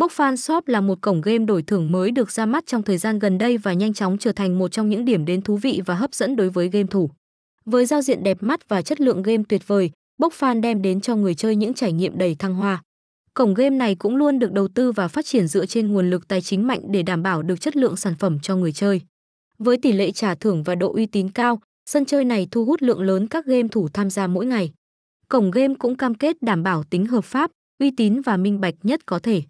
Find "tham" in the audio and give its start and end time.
23.92-24.10